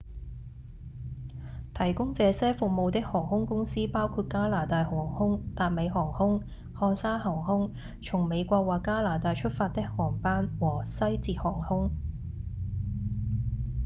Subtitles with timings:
[1.75, 6.41] 提供這些服務的航空公司包括加拿大航空、達美航空、
[6.73, 11.91] 漢莎航空從美國或加拿大出發的航班和西捷航空